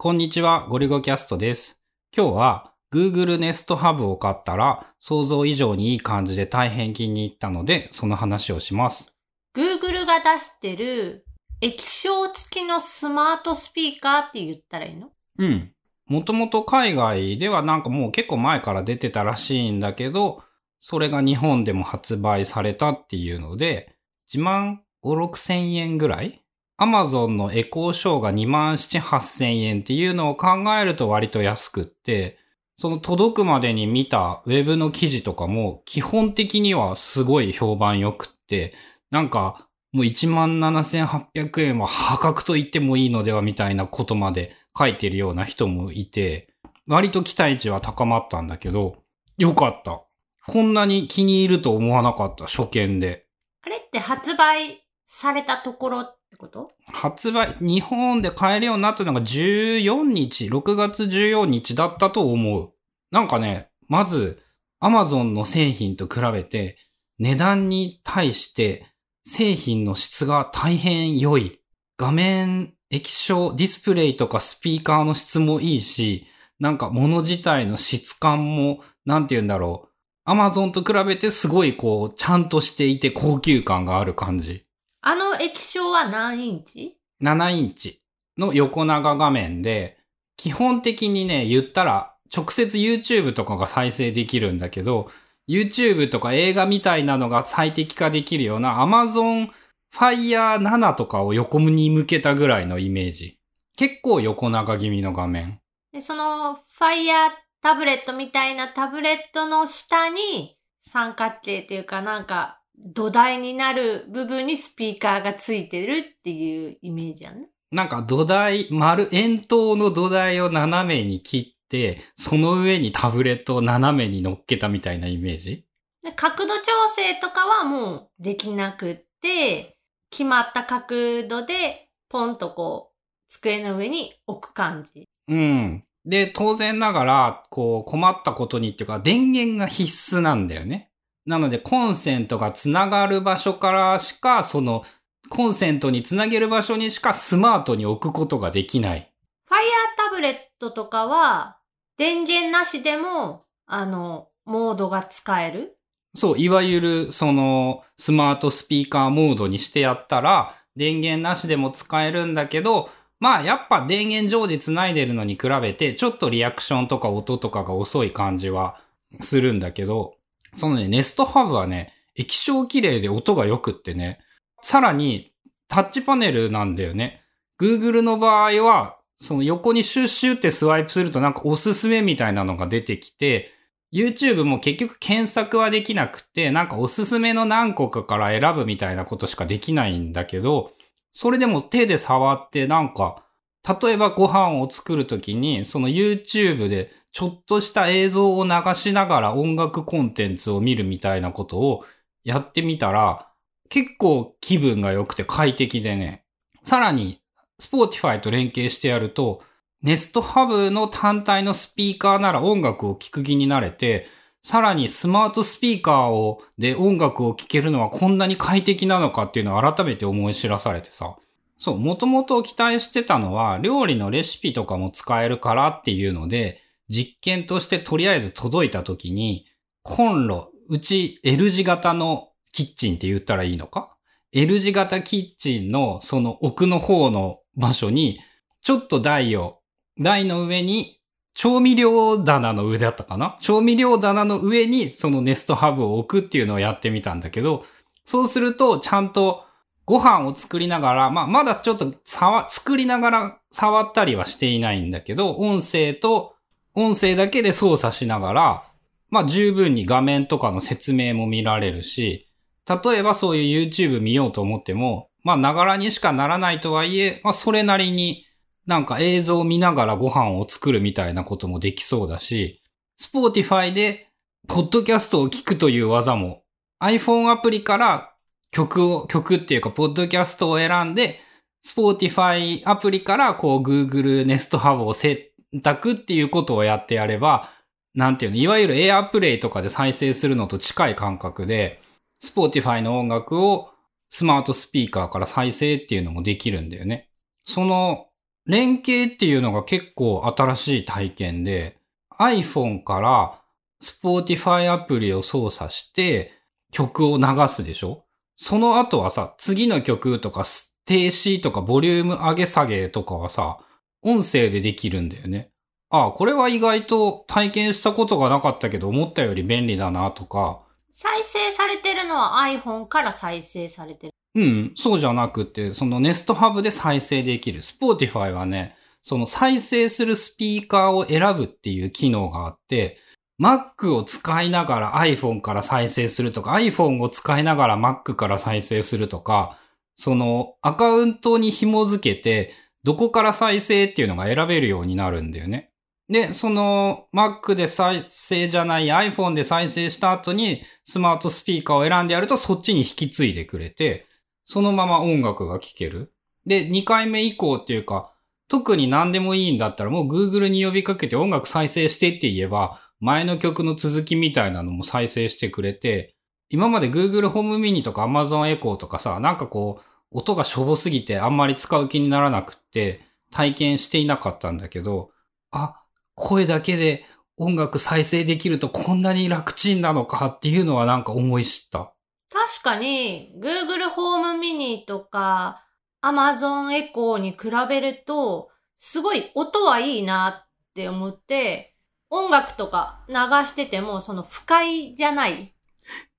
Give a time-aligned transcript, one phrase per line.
[0.00, 1.82] こんにちは、ゴリゴキャストです。
[2.16, 9.12] 今日は Google Nest Hub を買ったら想像以上にいい感じで大変気に入ったので、その話をします。
[9.56, 11.26] Google が出してる
[11.60, 15.08] 液晶付きのスマートスピーカーって言ったらいいの？
[15.36, 15.72] うん。
[16.06, 20.44] もともと海外ではなんかもう結構前から出てたらしいんだけど、
[20.78, 23.96] それが日本でも発売されたっていうので、
[24.32, 26.44] 1万5、6千円ぐらい
[26.78, 32.38] ?Amazon のエコーショーが2万7、8千円っていうのを考えると割と安くって、
[32.76, 38.74] その届くまでに見たウェブの記事とかも基本的にはすごい評判良くって、
[39.10, 46.54] なんかもう17,800円は破格と言ってもいいのではみたいなことまで書いてるような人もいて、
[46.86, 49.02] 割と期待値は高まったんだけど、
[49.38, 50.02] よかった。
[50.46, 53.26] こんなに気に入ると思わなかった、初見で。
[53.62, 56.70] あれって発売されたところってってこと？
[56.86, 62.72] 発売、日本で買えるようになったのが14日、6月14日だったと思う。
[63.10, 64.42] なんかね、まず、
[64.82, 66.76] Amazon の製品と比べて、
[67.18, 68.86] 値段に対して
[69.26, 71.60] 製品の質が大変良い。
[71.96, 76.26] 画面、液晶、ディスプレイとかスピーカーの質もいいし、
[76.60, 79.88] なんか物自体の質感も、なんて言うんだろ
[80.26, 80.30] う。
[80.30, 84.66] Amazon と比べてすごいこう、ちゃんとしていて高級感がある感じ。
[85.00, 88.02] あの液晶は何インチ？7インチ
[88.36, 89.98] の横長画面で、
[90.36, 95.10] 基本的にね、言ったら、直接 YouTube とかが再生できるんだけど、
[95.48, 99.48] YouTube とか映画みたいなのが最適化できるような Amazon
[99.94, 103.38] Fire 7とかを横に向けたぐらいのイメージ。
[103.76, 105.60] 結構横長気味の画面。
[105.92, 107.30] で、その Fire
[107.62, 117.48] タブレットみたいなタブレットの下に三角形っていうかなんか土台になる部分にスピーカーがついてるっていうイメージやんね。
[117.70, 125.66] なんか土台、丸、円筒の土台を斜めに切って、その上にタブレットを斜めに乗っけたみたいなイメージ？
[126.02, 126.62] で角度調
[126.94, 129.76] 整とかはもうできなくって、
[130.10, 132.96] 決まった角度でポンとこう
[133.28, 135.06] 机の上に置く感じ。
[135.28, 135.84] うん。
[136.06, 140.87] で、当然ながら、こう、困ったことにっていうか、電源が必須なんだよね。
[141.28, 144.84] なので、コンセントがつながる場所からしか、その、
[145.28, 149.12] コンセントにつなげる場所にしかスマートに置くことができない。
[149.48, 149.58] Fire
[149.96, 151.58] タブレットとかは
[151.98, 155.76] 電源なしでもあの、モードが使える
[156.14, 162.88] そう、いわゆる、その、スマートスピーカーモードにしてやったら、電源なしでも使えるんだけど、
[163.20, 168.80] まあ、やっぱ電源常時繋いでるのに比べて、ちょっとリアクションとか音とかが遅い感じは
[169.20, 170.14] するんだけど、
[170.54, 174.18] そのね、ネストハブはね、液晶綺麗で音が良くってね、
[174.62, 175.32] さらに、
[175.68, 177.22] タッチパネルなんだよね。
[177.60, 183.52] Google の場合は、その横にシュッシュってスワイプするとなんかおすすめみたいなのが出てきて、
[183.92, 190.72] YouTube も結局検索はできなくて、なんかおすすめの何個かから選ぶみたいなことしかできないんだけど、
[191.12, 193.24] それでも手で触ってなんか、
[193.66, 201.84] 例えばご飯を作るときに、その YouTube でちょっとした映像を流しながら音楽コンテンツを見るみたいなことを
[202.24, 203.28] やってみたら、
[203.68, 206.24] 結構気分が良くて快適でね。
[206.64, 207.20] さらに、
[207.60, 209.42] Spotify と連携してやると、
[209.82, 214.06] ネストハブの単体のスピーカーなら音楽を聴く気になれて、
[214.42, 221.16] さらにスマートスピーカーを、で音楽を聴けるのはこんなに快適なのかっていうのを改めて思い知らされてさ。
[221.58, 229.46] そう、もともと期待してたのは、料理のレシピとかも使えるからっていうので、実験としてとりあえず届いた時に、
[229.82, 233.96] コンロ、うち L 字型のキッチンって言ったらいいのか
[234.32, 238.20] ?L 字型キッチンのその奥の方の場所に、
[238.62, 239.60] ちょっと台を、
[239.98, 241.00] 台の上に
[241.34, 243.36] 調味料棚の上だったかな？
[243.40, 247.64] 調味料棚の上にそのネストハブを置くっていうのをやってみたんだけど、
[248.06, 249.44] そうするとちゃんと
[249.88, 256.34] ご飯を作りながら、まあ、まだちょっと触、作りながら触ったりはしていないんだけど、音声と、
[256.74, 258.64] 音声だけで操作しながら、
[259.08, 262.28] まあ、十分に画面とかの説明も見られるし、
[262.68, 268.26] 例えばそういう YouTube 見ようと思っても、まあ、ながらにしかならないとはいえ、まあ、それなりに
[268.66, 272.62] なんか映像を見ながらご飯を作るみたいなこともできそうだし、
[273.00, 274.10] Spotify で、
[274.48, 276.42] ポッドキャストを聞くという技も、
[276.78, 278.12] iPhone アプリから
[278.50, 281.20] 曲を、曲っていうか、ポッドキャストを選んで、
[281.66, 285.18] Spotify アプリからこう Google Nest Hub を選
[285.62, 287.50] 択っていうことをやってやれば、
[287.94, 291.80] なんていうの、いわゆる AirPlay とかで再生するのと近い感覚で、
[292.22, 293.70] Spotify の音楽を
[294.10, 297.08] スマートスピーカーから再生っていうのもできるんだよね。
[297.44, 298.06] その
[298.46, 301.76] 連携っていうのが結構新しい体験で、
[302.18, 303.40] iPhone から
[303.82, 306.32] Spotify アプリを操作して
[306.72, 308.04] 曲を流すでしょ？
[308.40, 310.44] その後はさ、次の曲とか
[310.86, 313.58] 停止とかボリューム上げ下げとかはさ、
[314.00, 315.50] 音声でできるんだよね。
[315.90, 320.62] ああ、これは意外と体験したことがなかったけど思ったより便利だなとか。
[320.92, 324.12] 再生されてるのは iPhone から再生されてる。
[324.36, 327.60] うん、そうじゃなくて、その Nest Hub で再生できる。
[327.60, 332.98] Spotify はね、その再生するスピーカーを選ぶっていう機能があって、
[333.40, 339.58] Mac を使いながら iPhone から再生するとか、iPhone を使いながら Mac から再生するとか、
[339.94, 342.52] そのアカウントに紐付けて、
[342.84, 345.70] どこから再生っていうのが選べるようになるんだよね。
[346.08, 354.06] で、その Mac で再生じゃない iPhone で再生した後にスマートスピーカーを選んでやるとそっちに引き継いでくれて、
[354.44, 356.12] そのまま音楽が聴ける。
[356.46, 358.14] で、2回目以降っていうか、
[358.48, 366.14] 特に何でもいいんだったらもう Google に呼びかけて音楽再生してって言えば、前の曲の続きみたいなのも再生してくれて、
[366.50, 375.10] 今まで Google ホームミニとか Amazon エコーとかさ、なんかこう、音がしょぼすぎてあんまり使う気にならなくって体験していなかったんだけど、
[375.50, 375.82] あ、
[376.14, 377.04] 声だけで
[377.36, 381.92] 音楽再生できるとこんなに楽ちんなのかっていうのはなんか思い知った。
[382.30, 385.64] 確かに、Google ホームミニとか
[386.02, 391.74] Amazon エコーに比べると、すごい音はいいなって思って、
[392.10, 393.14] 音楽とか流
[393.46, 395.54] してても、その不快じゃない。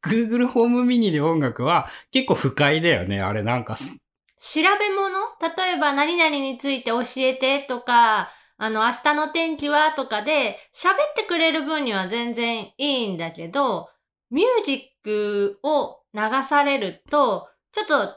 [0.03, 3.75] Google ホームミニで音楽は結構不快だよね、あれなんか。
[3.75, 5.09] 調べ物？
[5.55, 13.89] 例えば何々について教えてとか、あの、明日の天気はとかで喋ってくれる分には全然いいんだけど、
[14.31, 18.15] ミュージックを流されると、ちょっと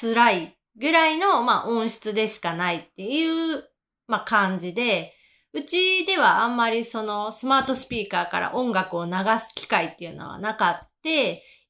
[0.00, 3.64] 辛いぐらいの、まあ、音質でしかないっていう、
[4.06, 5.12] まあ、感じで、
[5.52, 10.90] うちではあんまりそのスマートスピーカーから音楽を流す機会っていうのはなかった。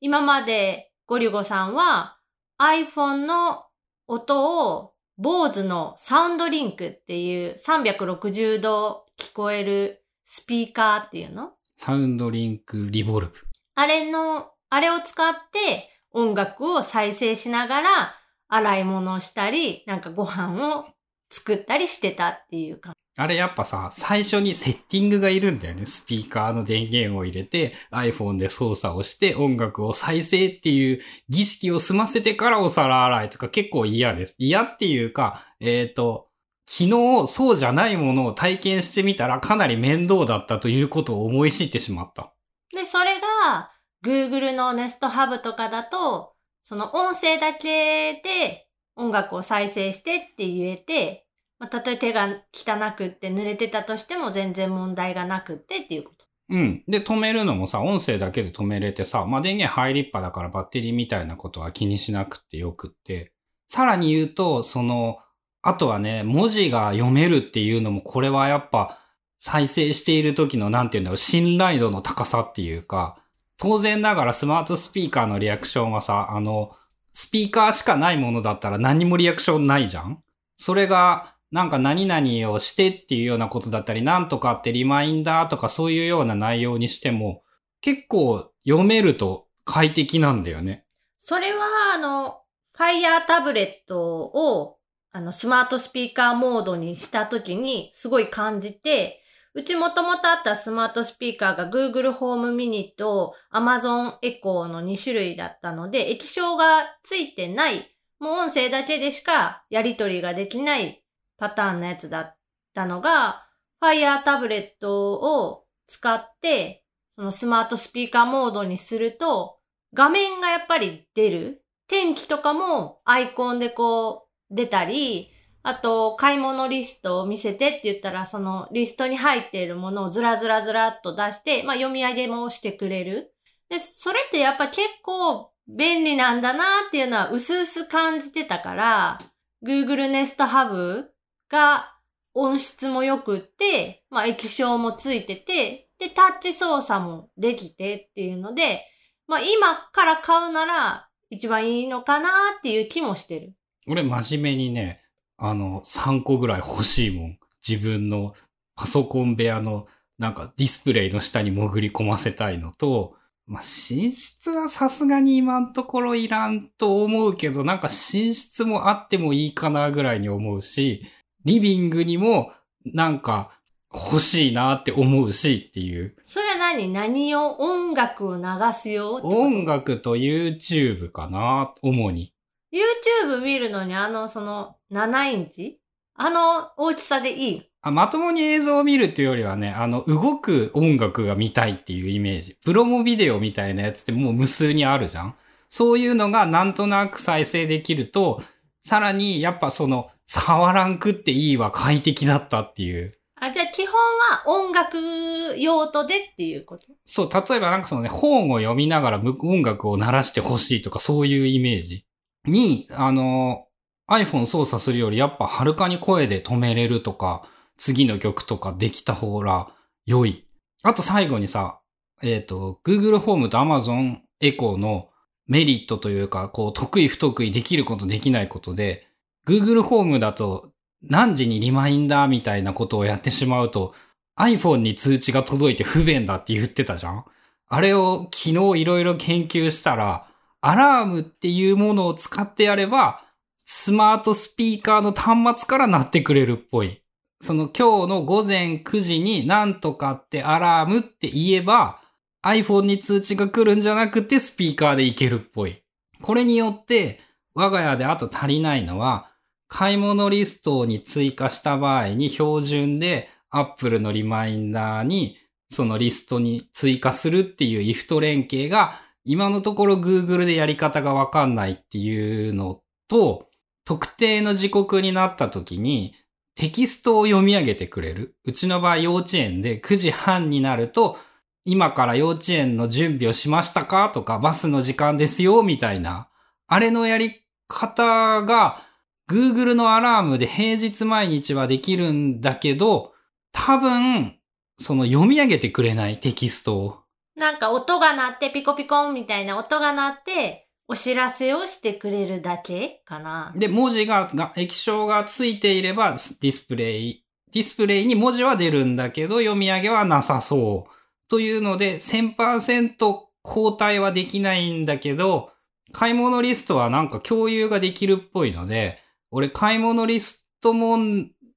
[0.01, 2.19] 今までゴリゴさんは
[2.61, 3.67] iPhone の
[4.09, 11.53] 音を BOSE のサウンドリンクっていう360度聞こえるスピーカーっていうの？
[11.77, 13.35] サウンドリンクリボルブ。
[13.77, 18.15] あれの、あれを使って音楽を再生しながら
[18.49, 20.87] 洗い物をしたり、なんかご飯を
[21.31, 22.95] 作ったりしてたっていうか。
[23.17, 25.85] あれやっぱさ、最初にセッティングがいるんだよね。
[25.85, 34.37] スピーカーの電源を入れて、iPhone で操作をして音楽を再生っていう儀式を済ませてからお皿洗いとか結構嫌です。
[34.39, 36.29] 嫌っていうか、えっ、ー、と、
[36.67, 42.33] 昨日そうじゃないものを体験してみたらかなり面倒だったということを思い知ってしまった。
[42.73, 43.73] で、それが
[44.05, 46.33] Google の Nest Hub とかだと、
[46.63, 51.27] その音声だけで音楽を再生してって言えて、
[51.61, 56.25] まあ、たとえ手が汚くって濡れてたとしても全然問題がなくってっていうこと。
[56.49, 56.83] うん。
[56.89, 63.33] で、止めるのもさ、音声だけで止めれてさ、まあ、電源入りっぱだからバッテリーみたいなことは気にしなくてよくって。
[63.69, 65.19] さらに言うと、その、
[65.63, 68.99] あとはね、文字が読めるっていうのも、これはやっぱ、
[69.39, 73.23] 再生している時の、なんて言うんだろう、信頼度の高さっていうか、
[73.59, 76.75] 当然ながらスマートスピーカーのリアクションはさ、あの、
[77.13, 80.23] スピーカーしかないものだったら何もリアクションないじゃん
[80.57, 87.43] それが、なんか何々をしてっていうようなことだったり、なんとかってリマインダーとかそういうような内容にしても、
[87.81, 90.85] 結構読めると快適なんだよね。
[91.19, 92.43] それは、あの、
[92.77, 94.79] Fire タブレットを、
[95.13, 99.21] あの、スマートスピーカーモードにしたときにすごい感じて、
[99.53, 111.00] うちもともとあったスマートスピーカーが Google ホームミニと Amazon エコーの2種類だったので、液晶がついてない、もう音声だけでしかやり取りができない
[111.41, 112.37] パターンのやつだっ
[112.75, 113.47] たのが、
[113.83, 116.85] Fire タブレットを使って、
[117.17, 119.59] そのスマートスピーカーモードにすると、
[119.95, 121.65] 画面がやっぱり出る。
[121.89, 125.33] 天気とかもアイコンでこう出たり、
[125.63, 133.35] あと、買い物リストを見せてって言ったら、そのリストに入っているものをずらずらずらっと出して、まあ読み上げもしてくれる。
[133.69, 139.19] で、それってやっぱ結構便利なんだなっていうのは薄々感じてたから、
[139.63, 141.05] Google Nest Hub
[141.51, 141.95] が
[142.35, 148.87] 音質も良くって、まあ液晶もついてて、で、タッチ操作もできてっていうので、
[149.27, 152.29] まあ今から買うなら一番いいのかな
[152.59, 153.53] っていう気もしてる。
[153.87, 155.03] 俺真面目にね、
[155.37, 157.39] あの、3個ぐらい欲しいもん。
[157.67, 158.35] 自分の
[158.75, 159.87] パソコン部屋の
[160.19, 163.17] なんかディスプレイの下に潜り込ませたいのと、
[163.47, 171.05] まあ、寝室はさすがに今んところいらんと思うけど、なんか寝室もあってもいいかなぐらいに思うし、
[171.45, 172.53] リビングにも
[172.85, 173.51] なんか
[173.93, 176.15] 欲しいなって思うしっていう。
[176.25, 176.93] それは何？
[176.93, 177.61] 何を？
[177.61, 178.43] 音楽を流
[178.73, 182.33] すよ音楽と YouTube かな、主に。
[182.73, 185.81] YouTube 見るのにあの、その、7インチ？
[186.15, 187.63] あの大きさでいい？
[187.83, 192.57] あまともに映像を見るっていうよりはね、あの、動く音楽が見たいっていうイメージ。
[192.63, 195.35] プロモビデオみたいなやつってもう無数にあるじゃん
[195.71, 198.43] そういうのがなんとなく再生できると、
[198.85, 203.13] さらにやっぱその、触らんくっていいわ、快適だったっていう。
[203.35, 206.85] あ、じゃあ基本は音楽用途でっていうこと？
[207.05, 212.07] そう、例えばなんかそのね、本を読みながらむ音楽を鳴らしてほしいとかそういうイメージ
[212.47, 213.67] に、あの、
[214.09, 219.73] iPhone 操作するよりやっぱはるかに声で止めれるとか、次の曲とかできた方が
[220.07, 220.47] 良い。
[220.85, 221.81] あと最後にさ、
[222.23, 225.09] えっ、と、Google ホームと Amazon エコーの
[225.49, 229.09] メリットというか、こう、得意不得意できることできないことで、
[229.47, 233.95] Google ホームだと何時にリマインダーみたいなことをやってしまうと、
[234.39, 237.25] iPhone に通知が届いて不便だって言ってたじゃん
[237.69, 240.27] あれを昨日いろいろ研究したら、
[240.61, 243.23] アラームっていうものを使ってやれば、
[243.65, 247.03] スマートスピーカーの端末から鳴ってくれるっぽい。
[247.41, 252.01] その今日の午前9時になんとかってアラームって言えば、
[252.43, 255.83] iPhone に通知が来るんじゃなくてスピーカーでいけるっぽい。
[256.21, 257.21] これによって、
[257.55, 259.30] 我が家であと足りないのは、
[259.71, 265.39] 買い物リストに追加した場合に標準で Apple のリマインダーに
[265.71, 273.49] そのリストに追加するっていう if と連携が今のところ Google でやり方がわかんないっていうのと
[273.85, 276.15] 特定の時刻になった時に
[276.57, 278.35] テキストを読み上げてくれる。
[278.45, 281.17] うちの場合幼稚園で9時半になると
[281.65, 284.11] 今から幼稚園の準備をしましたか？
[284.11, 285.63] とかバスの時間ですよ？
[285.63, 286.29] みたいな。
[286.67, 288.83] あれのやり方が
[289.31, 293.13] Google のアラームで平日毎日はできるんだけど、
[293.53, 294.37] 多分、
[294.79, 296.97] その読み上げてくれないテキストを。
[297.37, 303.53] なんか音が鳴ってピコピコンみたいな音が鳴って、お知らせをしてくれるだけかな。
[303.55, 310.93] で、文字が、が液晶がついていればディスプレイ、ディスプレイに文字は出るんだけど、読み上げはなさそう。
[311.29, 315.53] というので、1000%交代はできないんだけど、
[315.93, 318.99] 買い物リストはなんか共有ができるっぽいので、
[319.31, 320.99] 俺買い物リストも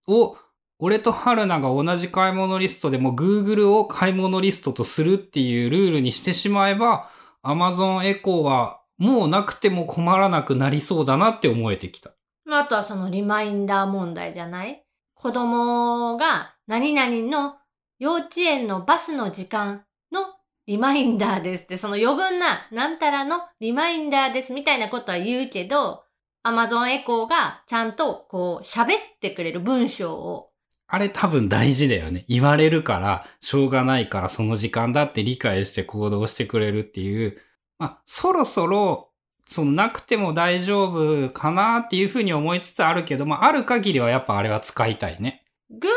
[0.08, 0.38] を、
[0.80, 7.10] 俺と春菜が同じ買い物リストでも Google を買い物リストとするっていうルールにしてしまえば、
[7.44, 12.12] Amazon エコーはもうなくても困らなくなりそうだなって思えてきた。
[12.46, 14.84] まあ、あとはそのリマインダー問題じゃない？
[15.16, 17.56] 子供が何々の
[18.00, 20.22] 幼稚園のバスの時間の
[20.68, 26.04] リマインダーですって、その余分ななんたらのリマインダーですみたいなことは言うけど、
[26.44, 30.50] Amazon エコーがちゃんとこう喋ってくれる文章を
[30.88, 32.24] あれ多分大事だよね。
[32.28, 37.40] 言われるから、しょうがないからその時間だって理解して行動してくれるっていう。
[37.80, 39.10] まあ、そろそろ、
[39.48, 45.44] そのなくても大丈夫かなっていうふうに思いつつあるけど、まあ、ある限りはやっぱあれは使いたいね。
[45.72, 45.88] Google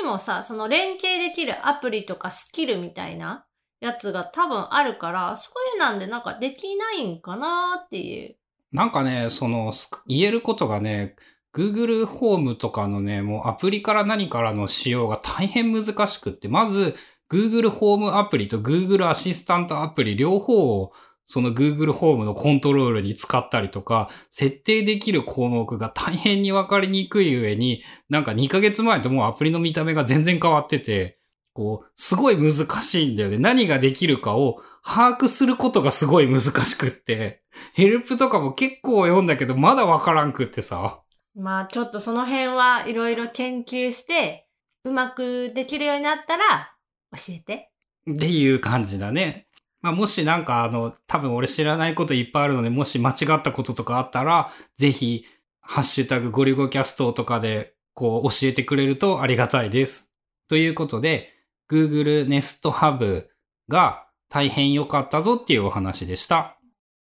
[0.00, 3.46] にもさ、その連携できるアプリとかスキルみたいな
[3.80, 8.36] やつが多分あるから、そういうなんでなんかできないんかなっていう。
[8.72, 9.72] なんかね、その、
[10.06, 11.16] 言えることがね、
[11.54, 16.94] Google ホームとかのね、もうアプリから何からの使用が大変難しくって、まず
[17.30, 20.92] Google ホームアプリと Google アシスタントアプリ両方を
[21.26, 31.18] その Google ホームのコントロールに使ったりとか、設定できる項目が大変にわかりにくい上に、なんか2ヶ月前ともうアプリの見た目が全然変わってて、
[31.52, 33.38] こう、すごい難しいんだよね。
[33.38, 37.42] 何ができるかを把握することがすごい難しくって。
[37.74, 41.02] ヘルプとかも結構読んだけど、まだわからんくってさ。
[41.34, 44.46] まあちょっとその辺はいろいろ研究して、
[44.84, 46.76] うまくできるようになったら
[47.16, 47.72] 教えて。
[48.08, 49.48] っていう感じだね。
[49.82, 55.24] まあ、もしなんかあの、多分俺知らないこといっぱいあるので、もし間違ったこととかあったら、ぜひ、
[55.60, 60.12] ハッシュタグゴリゴキャストとかで、こう教えてくれるとありがたいです。
[60.48, 61.32] ということで、
[61.68, 63.26] Google Nest Hub
[63.68, 66.55] が大変良かったぞっていうお話でした。